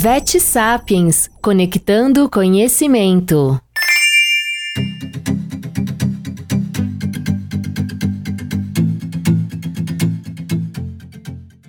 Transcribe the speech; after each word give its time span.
Vet 0.00 0.38
Sapiens 0.38 1.28
Conectando 1.42 2.30
Conhecimento. 2.30 3.60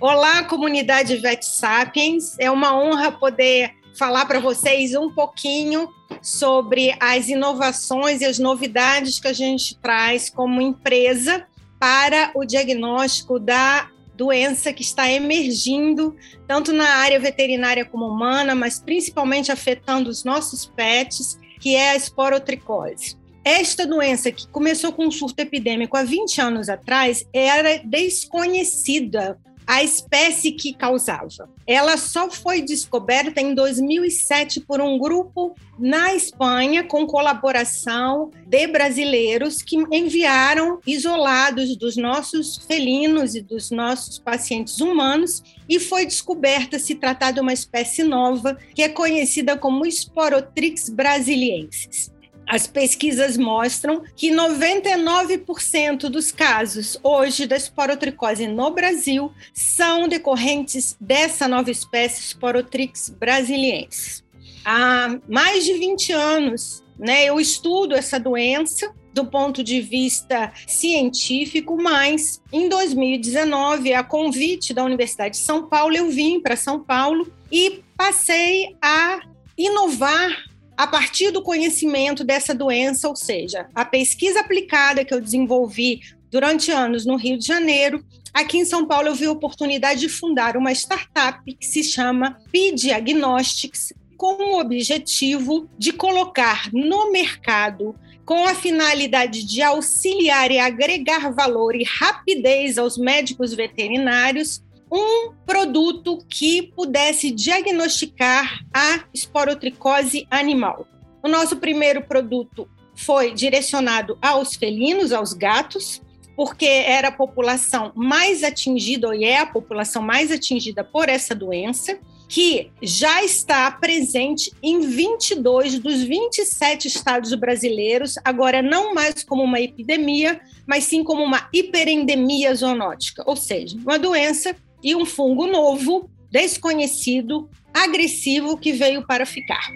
Olá, 0.00 0.44
comunidade 0.44 1.16
Vet 1.16 1.44
Sapiens. 1.44 2.36
É 2.38 2.48
uma 2.48 2.80
honra 2.80 3.10
poder 3.10 3.72
falar 3.98 4.24
para 4.26 4.38
vocês 4.38 4.94
um 4.94 5.10
pouquinho 5.12 5.88
sobre 6.22 6.96
as 7.00 7.28
inovações 7.28 8.20
e 8.20 8.26
as 8.26 8.38
novidades 8.38 9.18
que 9.18 9.26
a 9.26 9.32
gente 9.32 9.76
traz 9.78 10.30
como 10.30 10.62
empresa 10.62 11.44
para 11.80 12.30
o 12.36 12.44
diagnóstico 12.44 13.40
da 13.40 13.88
doença 14.20 14.70
que 14.70 14.82
está 14.82 15.10
emergindo 15.10 16.14
tanto 16.46 16.74
na 16.74 16.86
área 16.86 17.18
veterinária 17.18 17.86
como 17.86 18.06
humana, 18.06 18.54
mas 18.54 18.78
principalmente 18.78 19.50
afetando 19.50 20.10
os 20.10 20.24
nossos 20.24 20.66
pets, 20.66 21.38
que 21.58 21.74
é 21.74 21.92
a 21.92 21.96
esporotricose. 21.96 23.16
Esta 23.42 23.86
doença, 23.86 24.30
que 24.30 24.46
começou 24.48 24.92
com 24.92 25.06
um 25.06 25.10
surto 25.10 25.40
epidêmico 25.40 25.96
há 25.96 26.02
20 26.02 26.38
anos 26.38 26.68
atrás, 26.68 27.26
era 27.32 27.78
desconhecida 27.78 29.38
a 29.70 29.84
espécie 29.84 30.50
que 30.50 30.72
causava. 30.72 31.48
Ela 31.64 31.96
só 31.96 32.28
foi 32.28 32.60
descoberta 32.60 33.40
em 33.40 33.54
2007 33.54 34.58
por 34.62 34.80
um 34.80 34.98
grupo 34.98 35.54
na 35.78 36.12
Espanha, 36.12 36.82
com 36.82 37.06
colaboração 37.06 38.32
de 38.48 38.66
brasileiros 38.66 39.62
que 39.62 39.76
enviaram 39.92 40.80
isolados 40.84 41.76
dos 41.76 41.96
nossos 41.96 42.56
felinos 42.56 43.36
e 43.36 43.40
dos 43.40 43.70
nossos 43.70 44.18
pacientes 44.18 44.80
humanos, 44.80 45.40
e 45.68 45.78
foi 45.78 46.04
descoberta 46.04 46.76
se 46.76 46.96
tratar 46.96 47.30
de 47.30 47.38
uma 47.38 47.52
espécie 47.52 48.02
nova 48.02 48.58
que 48.74 48.82
é 48.82 48.88
conhecida 48.88 49.56
como 49.56 49.86
Sporotrix 49.86 50.88
brasiliensis. 50.88 52.10
As 52.46 52.66
pesquisas 52.66 53.36
mostram 53.36 54.02
que 54.16 54.30
99% 54.30 56.08
dos 56.08 56.32
casos 56.32 56.98
hoje 57.02 57.46
da 57.46 57.56
esporotricose 57.56 58.46
no 58.48 58.70
Brasil 58.70 59.32
são 59.54 60.08
decorrentes 60.08 60.96
dessa 61.00 61.46
nova 61.46 61.70
espécie 61.70 62.22
Sporotrix 62.22 63.08
brasiliensis. 63.08 64.24
Há 64.64 65.18
mais 65.28 65.64
de 65.64 65.74
20 65.74 66.12
anos, 66.12 66.84
né, 66.98 67.24
eu 67.24 67.40
estudo 67.40 67.94
essa 67.94 68.18
doença 68.18 68.92
do 69.12 69.26
ponto 69.26 69.62
de 69.62 69.80
vista 69.80 70.52
científico, 70.66 71.76
mas 71.80 72.40
em 72.52 72.68
2019, 72.68 73.92
a 73.92 74.04
convite 74.04 74.72
da 74.72 74.84
Universidade 74.84 75.36
de 75.36 75.42
São 75.42 75.66
Paulo, 75.66 75.96
eu 75.96 76.10
vim 76.10 76.40
para 76.40 76.56
São 76.56 76.80
Paulo 76.80 77.32
e 77.50 77.82
passei 77.96 78.76
a 78.80 79.20
inovar 79.56 80.49
a 80.80 80.86
partir 80.86 81.30
do 81.30 81.42
conhecimento 81.42 82.24
dessa 82.24 82.54
doença, 82.54 83.06
ou 83.06 83.14
seja, 83.14 83.68
a 83.74 83.84
pesquisa 83.84 84.40
aplicada 84.40 85.04
que 85.04 85.12
eu 85.12 85.20
desenvolvi 85.20 86.00
durante 86.30 86.70
anos 86.70 87.04
no 87.04 87.16
Rio 87.16 87.36
de 87.36 87.44
Janeiro, 87.44 88.02
aqui 88.32 88.56
em 88.56 88.64
São 88.64 88.86
Paulo 88.86 89.08
eu 89.08 89.14
vi 89.14 89.26
a 89.26 89.30
oportunidade 89.30 90.00
de 90.00 90.08
fundar 90.08 90.56
uma 90.56 90.72
startup 90.72 91.38
que 91.54 91.66
se 91.66 91.84
chama 91.84 92.38
P-Diagnostics, 92.50 93.92
com 94.16 94.54
o 94.54 94.58
objetivo 94.58 95.68
de 95.76 95.92
colocar 95.92 96.70
no 96.72 97.12
mercado 97.12 97.94
com 98.24 98.46
a 98.46 98.54
finalidade 98.54 99.44
de 99.44 99.60
auxiliar 99.60 100.50
e 100.50 100.58
agregar 100.58 101.30
valor 101.30 101.76
e 101.76 101.84
rapidez 101.84 102.78
aos 102.78 102.96
médicos 102.96 103.52
veterinários 103.52 104.62
um 104.90 105.32
produto 105.46 106.18
que 106.28 106.62
pudesse 106.74 107.30
diagnosticar 107.30 108.64
a 108.74 109.04
esporotricose 109.14 110.26
animal. 110.30 110.86
O 111.22 111.28
nosso 111.28 111.56
primeiro 111.56 112.02
produto 112.02 112.68
foi 112.94 113.32
direcionado 113.32 114.18
aos 114.20 114.56
felinos, 114.56 115.12
aos 115.12 115.32
gatos, 115.32 116.02
porque 116.36 116.66
era 116.66 117.08
a 117.08 117.12
população 117.12 117.92
mais 117.94 118.42
atingida, 118.42 119.14
e 119.14 119.24
é 119.24 119.38
a 119.38 119.46
população 119.46 120.02
mais 120.02 120.32
atingida 120.32 120.82
por 120.82 121.08
essa 121.08 121.34
doença, 121.34 121.98
que 122.28 122.70
já 122.80 123.24
está 123.24 123.70
presente 123.72 124.52
em 124.62 124.80
22 124.80 125.80
dos 125.80 126.02
27 126.02 126.86
estados 126.86 127.34
brasileiros, 127.34 128.14
agora 128.24 128.62
não 128.62 128.94
mais 128.94 129.24
como 129.24 129.42
uma 129.42 129.60
epidemia, 129.60 130.40
mas 130.64 130.84
sim 130.84 131.02
como 131.02 131.24
uma 131.24 131.48
hiperendemia 131.52 132.54
zoonótica, 132.54 133.24
ou 133.26 133.34
seja, 133.34 133.76
uma 133.78 133.98
doença 133.98 134.54
e 134.82 134.94
um 134.94 135.04
fungo 135.04 135.46
novo, 135.46 136.10
desconhecido, 136.30 137.48
agressivo 137.72 138.56
que 138.56 138.72
veio 138.72 139.06
para 139.06 139.26
ficar. 139.26 139.70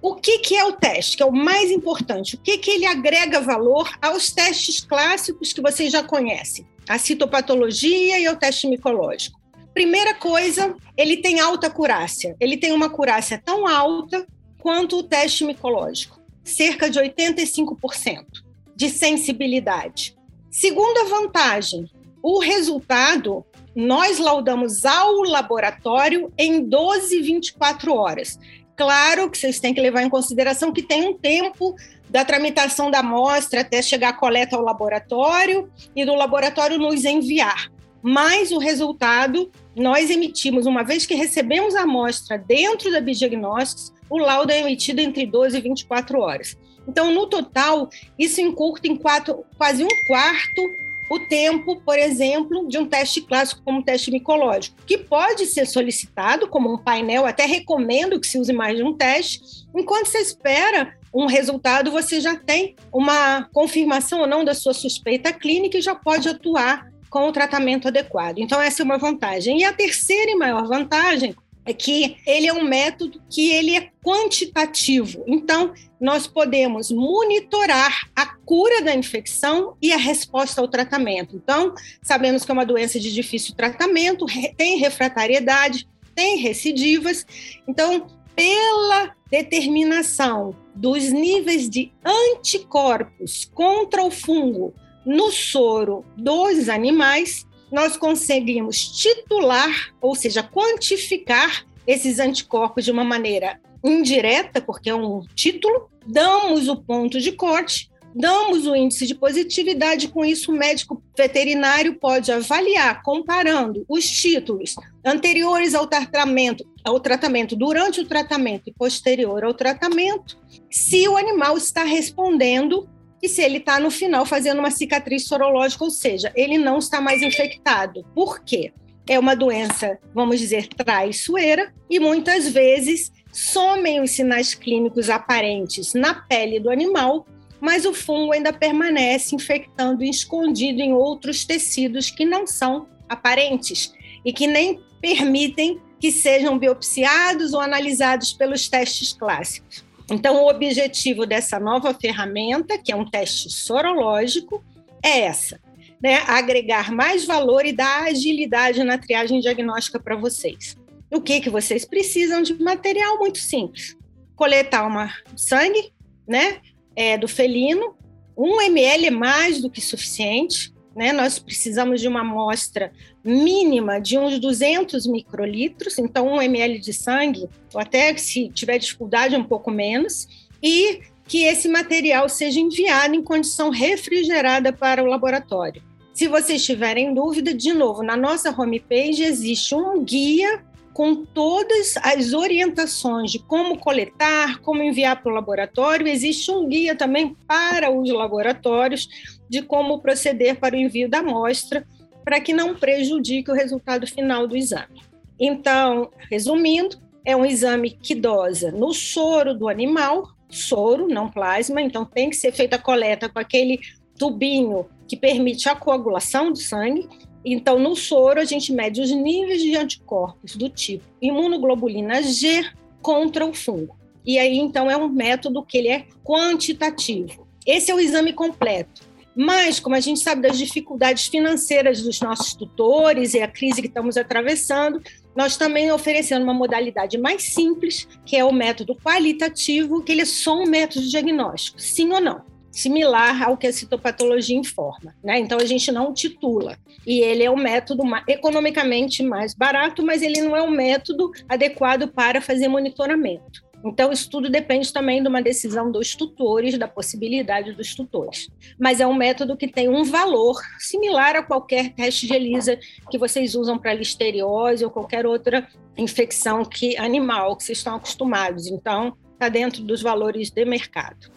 O 0.00 0.14
que, 0.14 0.38
que 0.38 0.56
é 0.56 0.64
o 0.64 0.72
teste, 0.72 1.18
que 1.18 1.22
é 1.22 1.26
o 1.26 1.30
mais 1.30 1.70
importante? 1.70 2.34
O 2.34 2.38
que, 2.38 2.56
que 2.56 2.70
ele 2.70 2.86
agrega 2.86 3.42
valor 3.42 3.90
aos 4.00 4.30
testes 4.32 4.80
clássicos 4.80 5.52
que 5.52 5.60
vocês 5.60 5.92
já 5.92 6.02
conhecem? 6.02 6.66
A 6.88 6.98
citopatologia 6.98 8.18
e 8.18 8.28
o 8.30 8.36
teste 8.36 8.66
micológico. 8.66 9.38
Primeira 9.74 10.14
coisa, 10.14 10.74
ele 10.96 11.18
tem 11.18 11.40
alta 11.40 11.68
curácia. 11.68 12.34
Ele 12.40 12.56
tem 12.56 12.72
uma 12.72 12.88
curácia 12.88 13.40
tão 13.44 13.66
alta 13.66 14.26
quanto 14.58 14.96
o 14.96 15.02
teste 15.02 15.44
micológico, 15.44 16.18
cerca 16.42 16.88
de 16.88 16.98
85% 16.98 18.41
de 18.74 18.88
sensibilidade. 18.88 20.16
Segunda 20.50 21.04
vantagem, 21.04 21.90
o 22.22 22.38
resultado 22.38 23.44
nós 23.74 24.18
laudamos 24.18 24.84
ao 24.84 25.22
laboratório 25.22 26.32
em 26.36 26.62
12, 26.62 27.20
24 27.22 27.94
horas. 27.94 28.38
Claro 28.76 29.30
que 29.30 29.38
vocês 29.38 29.60
têm 29.60 29.72
que 29.74 29.80
levar 29.80 30.02
em 30.02 30.10
consideração 30.10 30.72
que 30.72 30.82
tem 30.82 31.08
um 31.08 31.16
tempo 31.16 31.74
da 32.08 32.24
tramitação 32.24 32.90
da 32.90 32.98
amostra 32.98 33.62
até 33.62 33.80
chegar 33.80 34.10
a 34.10 34.12
coleta 34.12 34.56
ao 34.56 34.62
laboratório 34.62 35.70
e 35.96 36.04
do 36.04 36.14
laboratório 36.14 36.78
nos 36.78 37.04
enviar. 37.04 37.70
Mas 38.02 38.50
o 38.50 38.58
resultado 38.58 39.50
nós 39.74 40.10
emitimos, 40.10 40.66
uma 40.66 40.82
vez 40.82 41.06
que 41.06 41.14
recebemos 41.14 41.74
a 41.74 41.82
amostra 41.82 42.36
dentro 42.36 42.90
da 42.90 43.00
Bidiagnósticos, 43.00 43.92
o 44.10 44.18
laudo 44.18 44.52
é 44.52 44.60
emitido 44.60 45.00
entre 45.00 45.24
12 45.24 45.56
e 45.56 45.60
24 45.60 46.18
horas. 46.18 46.58
Então, 46.86 47.12
no 47.12 47.26
total, 47.26 47.88
isso 48.18 48.40
encurta 48.40 48.88
em 48.88 48.96
quatro, 48.96 49.44
quase 49.56 49.84
um 49.84 49.88
quarto 50.06 50.62
o 51.10 51.20
tempo, 51.20 51.76
por 51.82 51.98
exemplo, 51.98 52.66
de 52.66 52.78
um 52.78 52.86
teste 52.86 53.20
clássico 53.20 53.60
como 53.62 53.80
um 53.80 53.82
teste 53.82 54.10
micológico, 54.10 54.76
que 54.86 54.96
pode 54.96 55.44
ser 55.44 55.66
solicitado 55.66 56.48
como 56.48 56.72
um 56.72 56.78
painel, 56.78 57.26
até 57.26 57.44
recomendo 57.44 58.18
que 58.18 58.26
se 58.26 58.38
use 58.38 58.52
mais 58.52 58.78
de 58.78 58.82
um 58.82 58.94
teste. 58.96 59.42
Enquanto 59.76 60.06
você 60.06 60.18
espera 60.18 60.96
um 61.12 61.26
resultado, 61.26 61.90
você 61.90 62.18
já 62.18 62.34
tem 62.34 62.74
uma 62.90 63.46
confirmação 63.52 64.20
ou 64.20 64.26
não 64.26 64.42
da 64.42 64.54
sua 64.54 64.72
suspeita 64.72 65.32
clínica 65.32 65.76
e 65.76 65.82
já 65.82 65.94
pode 65.94 66.30
atuar 66.30 66.90
com 67.10 67.28
o 67.28 67.32
tratamento 67.32 67.88
adequado. 67.88 68.38
Então, 68.38 68.58
essa 68.58 68.82
é 68.82 68.84
uma 68.84 68.96
vantagem. 68.96 69.60
E 69.60 69.64
a 69.64 69.72
terceira 69.72 70.30
e 70.30 70.34
maior 70.34 70.66
vantagem 70.66 71.34
é 71.64 71.72
que 71.72 72.16
ele 72.26 72.46
é 72.46 72.52
um 72.52 72.64
método 72.64 73.22
que 73.30 73.50
ele 73.50 73.76
é 73.76 73.90
quantitativo. 74.02 75.22
Então, 75.26 75.72
nós 76.00 76.26
podemos 76.26 76.90
monitorar 76.90 78.10
a 78.16 78.26
cura 78.26 78.82
da 78.82 78.94
infecção 78.94 79.76
e 79.80 79.92
a 79.92 79.96
resposta 79.96 80.60
ao 80.60 80.68
tratamento. 80.68 81.36
Então, 81.36 81.74
sabemos 82.02 82.44
que 82.44 82.50
é 82.50 82.54
uma 82.54 82.66
doença 82.66 82.98
de 82.98 83.12
difícil 83.12 83.54
tratamento, 83.54 84.26
tem 84.56 84.78
refratariedade, 84.78 85.88
tem 86.14 86.38
recidivas. 86.38 87.24
Então, 87.66 88.06
pela 88.34 89.14
determinação 89.30 90.56
dos 90.74 91.10
níveis 91.10 91.68
de 91.68 91.92
anticorpos 92.04 93.50
contra 93.54 94.02
o 94.02 94.10
fungo 94.10 94.74
no 95.04 95.30
soro 95.30 96.04
dos 96.16 96.68
animais, 96.68 97.46
nós 97.72 97.96
conseguimos 97.96 98.86
titular, 98.86 99.94
ou 100.00 100.14
seja, 100.14 100.42
quantificar 100.42 101.64
esses 101.86 102.18
anticorpos 102.18 102.84
de 102.84 102.90
uma 102.90 103.02
maneira 103.02 103.58
indireta, 103.82 104.60
porque 104.60 104.90
é 104.90 104.94
um 104.94 105.22
título, 105.34 105.88
damos 106.06 106.68
o 106.68 106.76
ponto 106.76 107.18
de 107.18 107.32
corte, 107.32 107.90
damos 108.14 108.66
o 108.66 108.76
índice 108.76 109.06
de 109.06 109.14
positividade, 109.14 110.08
com 110.08 110.22
isso 110.22 110.52
o 110.52 110.56
médico 110.56 111.02
veterinário 111.16 111.98
pode 111.98 112.30
avaliar, 112.30 113.02
comparando 113.02 113.84
os 113.88 114.06
títulos 114.06 114.74
anteriores 115.04 115.74
ao 115.74 115.86
tratamento, 115.86 116.64
ao 116.84 117.00
tratamento, 117.00 117.56
durante 117.56 118.00
o 118.00 118.06
tratamento 118.06 118.68
e 118.68 118.72
posterior 118.72 119.42
ao 119.42 119.54
tratamento, 119.54 120.36
se 120.70 121.08
o 121.08 121.16
animal 121.16 121.56
está 121.56 121.84
respondendo 121.84 122.86
e 123.22 123.28
se 123.28 123.40
ele 123.40 123.58
está 123.58 123.78
no 123.78 123.90
final 123.90 124.26
fazendo 124.26 124.58
uma 124.58 124.70
cicatriz 124.70 125.26
sorológica, 125.26 125.84
ou 125.84 125.90
seja, 125.90 126.32
ele 126.34 126.58
não 126.58 126.78
está 126.78 127.00
mais 127.00 127.22
infectado. 127.22 128.04
Por 128.14 128.42
quê? 128.42 128.72
É 129.08 129.18
uma 129.18 129.36
doença, 129.36 129.98
vamos 130.12 130.40
dizer, 130.40 130.66
traiçoeira, 130.68 131.72
e 131.88 132.00
muitas 132.00 132.48
vezes 132.48 133.12
somem 133.32 134.00
os 134.00 134.10
sinais 134.10 134.54
clínicos 134.54 135.08
aparentes 135.08 135.94
na 135.94 136.14
pele 136.14 136.58
do 136.58 136.70
animal, 136.70 137.26
mas 137.60 137.84
o 137.84 137.94
fungo 137.94 138.32
ainda 138.32 138.52
permanece 138.52 139.36
infectando 139.36 140.02
e 140.02 140.10
escondido 140.10 140.80
em 140.80 140.92
outros 140.92 141.44
tecidos 141.44 142.10
que 142.10 142.24
não 142.24 142.46
são 142.46 142.88
aparentes 143.08 143.94
e 144.24 144.32
que 144.32 144.46
nem 144.46 144.80
permitem 145.00 145.80
que 146.00 146.10
sejam 146.10 146.58
biopsiados 146.58 147.52
ou 147.52 147.60
analisados 147.60 148.32
pelos 148.32 148.68
testes 148.68 149.12
clássicos. 149.12 149.84
Então, 150.10 150.42
o 150.42 150.48
objetivo 150.48 151.24
dessa 151.26 151.58
nova 151.58 151.94
ferramenta, 151.94 152.78
que 152.78 152.92
é 152.92 152.96
um 152.96 153.08
teste 153.08 153.50
sorológico, 153.50 154.62
é 155.02 155.20
essa: 155.20 155.60
né? 156.00 156.22
agregar 156.26 156.92
mais 156.92 157.24
valor 157.24 157.64
e 157.64 157.72
dar 157.72 158.04
agilidade 158.04 158.82
na 158.84 158.98
triagem 158.98 159.40
diagnóstica 159.40 160.00
para 160.00 160.16
vocês. 160.16 160.76
O 161.10 161.20
que, 161.20 161.40
que 161.40 161.50
vocês 161.50 161.84
precisam 161.84 162.42
de 162.42 162.54
material 162.54 163.18
muito 163.18 163.38
simples? 163.38 163.96
Coletar 164.34 164.86
uma 164.86 165.12
sangue, 165.36 165.92
né, 166.26 166.60
é, 166.96 167.18
do 167.18 167.28
felino, 167.28 167.94
um 168.36 168.60
ml 168.62 169.06
é 169.06 169.10
mais 169.10 169.60
do 169.60 169.70
que 169.70 169.80
suficiente, 169.80 170.71
né? 170.94 171.12
Nós 171.12 171.38
precisamos 171.38 172.00
de 172.00 172.08
uma 172.08 172.20
amostra 172.20 172.92
mínima 173.24 174.00
de 174.00 174.18
uns 174.18 174.38
200 174.38 175.06
microlitros, 175.06 175.98
então 175.98 176.26
um 176.28 176.42
ml 176.42 176.78
de 176.78 176.92
sangue, 176.92 177.48
ou 177.72 177.80
até 177.80 178.16
se 178.16 178.48
tiver 178.48 178.78
dificuldade 178.78 179.36
um 179.36 179.44
pouco 179.44 179.70
menos, 179.70 180.26
e 180.62 181.00
que 181.26 181.44
esse 181.44 181.68
material 181.68 182.28
seja 182.28 182.60
enviado 182.60 183.14
em 183.14 183.22
condição 183.22 183.70
refrigerada 183.70 184.72
para 184.72 185.02
o 185.02 185.06
laboratório. 185.06 185.82
Se 186.12 186.28
vocês 186.28 186.64
tiverem 186.64 187.14
dúvida, 187.14 187.54
de 187.54 187.72
novo, 187.72 188.02
na 188.02 188.16
nossa 188.16 188.50
homepage 188.50 189.22
existe 189.22 189.74
um 189.74 190.04
guia 190.04 190.62
com 190.92 191.24
todas 191.24 191.94
as 192.02 192.32
orientações 192.32 193.30
de 193.30 193.38
como 193.38 193.78
coletar, 193.78 194.60
como 194.60 194.82
enviar 194.82 195.22
para 195.22 195.32
o 195.32 195.34
laboratório. 195.34 196.06
Existe 196.06 196.50
um 196.50 196.68
guia 196.68 196.94
também 196.94 197.34
para 197.46 197.90
os 197.90 198.10
laboratórios 198.10 199.08
de 199.48 199.62
como 199.62 200.00
proceder 200.00 200.58
para 200.58 200.74
o 200.74 200.78
envio 200.78 201.08
da 201.08 201.18
amostra, 201.18 201.86
para 202.24 202.40
que 202.40 202.52
não 202.52 202.74
prejudique 202.74 203.50
o 203.50 203.54
resultado 203.54 204.06
final 204.06 204.46
do 204.46 204.56
exame. 204.56 205.02
Então, 205.40 206.10
resumindo, 206.30 206.96
é 207.24 207.34
um 207.36 207.44
exame 207.44 207.90
que 207.90 208.14
dosa 208.14 208.70
no 208.70 208.92
soro 208.92 209.54
do 209.54 209.68
animal, 209.68 210.28
soro, 210.48 211.08
não 211.08 211.28
plasma, 211.28 211.80
então 211.80 212.04
tem 212.04 212.30
que 212.30 212.36
ser 212.36 212.52
feita 212.52 212.76
a 212.76 212.78
coleta 212.78 213.28
com 213.28 213.38
aquele 213.38 213.80
tubinho 214.18 214.86
que 215.08 215.16
permite 215.16 215.68
a 215.68 215.74
coagulação 215.74 216.52
do 216.52 216.58
sangue 216.58 217.08
então, 217.44 217.78
no 217.78 217.96
soro, 217.96 218.40
a 218.40 218.44
gente 218.44 218.72
mede 218.72 219.00
os 219.00 219.10
níveis 219.10 219.62
de 219.62 219.76
anticorpos 219.76 220.54
do 220.54 220.68
tipo 220.68 221.04
imunoglobulina 221.20 222.22
G 222.22 222.64
contra 223.00 223.44
o 223.44 223.52
fungo. 223.52 223.96
E 224.24 224.38
aí, 224.38 224.56
então, 224.58 224.90
é 224.90 224.96
um 224.96 225.08
método 225.08 225.62
que 225.64 225.78
ele 225.78 225.88
é 225.88 226.06
quantitativo. 226.22 227.46
Esse 227.66 227.90
é 227.90 227.94
o 227.94 228.00
exame 228.00 228.32
completo. 228.32 229.02
Mas, 229.34 229.80
como 229.80 229.96
a 229.96 230.00
gente 230.00 230.20
sabe 230.20 230.42
das 230.42 230.58
dificuldades 230.58 231.26
financeiras 231.26 232.02
dos 232.02 232.20
nossos 232.20 232.54
tutores 232.54 233.34
e 233.34 233.40
a 233.40 233.48
crise 233.48 233.80
que 233.80 233.88
estamos 233.88 234.16
atravessando, 234.16 235.02
nós 235.34 235.56
também 235.56 235.90
oferecemos 235.90 236.44
uma 236.44 236.52
modalidade 236.52 237.16
mais 237.16 237.42
simples, 237.42 238.06
que 238.26 238.36
é 238.36 238.44
o 238.44 238.52
método 238.52 238.94
qualitativo, 238.94 240.02
que 240.02 240.12
ele 240.12 240.20
é 240.20 240.26
só 240.26 240.54
um 240.54 240.66
método 240.66 241.08
diagnóstico, 241.08 241.80
sim 241.80 242.12
ou 242.12 242.20
não 242.20 242.51
similar 242.72 243.42
ao 243.42 243.56
que 243.56 243.66
a 243.66 243.72
citopatologia 243.72 244.56
informa. 244.56 245.14
Né? 245.22 245.38
Então, 245.38 245.58
a 245.58 245.64
gente 245.64 245.92
não 245.92 246.12
titula. 246.12 246.76
E 247.06 247.20
ele 247.20 247.44
é 247.44 247.50
um 247.50 247.56
método 247.56 248.02
economicamente 248.26 249.22
mais 249.22 249.54
barato, 249.54 250.04
mas 250.04 250.22
ele 250.22 250.40
não 250.40 250.56
é 250.56 250.62
um 250.62 250.70
método 250.70 251.30
adequado 251.48 252.08
para 252.08 252.40
fazer 252.40 252.66
monitoramento. 252.66 253.62
Então, 253.84 254.12
isso 254.12 254.30
tudo 254.30 254.48
depende 254.48 254.92
também 254.92 255.20
de 255.20 255.28
uma 255.28 255.42
decisão 255.42 255.90
dos 255.90 256.14
tutores, 256.14 256.78
da 256.78 256.86
possibilidade 256.86 257.72
dos 257.72 257.94
tutores. 257.94 258.48
Mas 258.78 259.00
é 259.00 259.06
um 259.06 259.14
método 259.14 259.56
que 259.56 259.66
tem 259.66 259.88
um 259.88 260.04
valor 260.04 260.60
similar 260.78 261.34
a 261.34 261.42
qualquer 261.42 261.92
teste 261.92 262.26
de 262.26 262.34
ELISA 262.34 262.78
que 263.10 263.18
vocês 263.18 263.54
usam 263.54 263.76
para 263.76 263.94
listeriose 263.94 264.84
ou 264.84 264.90
qualquer 264.90 265.26
outra 265.26 265.66
infecção 265.96 266.64
que 266.64 266.96
animal 266.96 267.56
que 267.56 267.64
vocês 267.64 267.78
estão 267.78 267.96
acostumados. 267.96 268.68
Então, 268.68 269.16
está 269.32 269.48
dentro 269.48 269.82
dos 269.82 270.00
valores 270.00 270.50
de 270.50 270.64
mercado. 270.64 271.28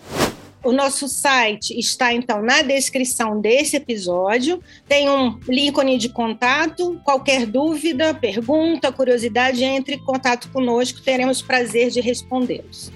O 0.66 0.72
nosso 0.72 1.08
site 1.08 1.78
está 1.78 2.12
então 2.12 2.42
na 2.42 2.64
descrição 2.64 3.40
desse 3.40 3.76
episódio. 3.76 4.60
Tem 4.88 5.08
um 5.08 5.40
ícone 5.48 5.96
de 6.00 6.10
contato. 6.10 7.00
Qualquer 7.04 7.46
dúvida, 7.46 8.16
pergunta, 8.16 8.92
curiosidade, 8.92 9.64
entre 9.64 9.94
em 9.94 10.04
contato 10.04 10.50
conosco. 10.50 11.04
Teremos 11.04 11.40
prazer 11.40 11.92
de 11.92 12.02
respondê-los. 12.02 12.92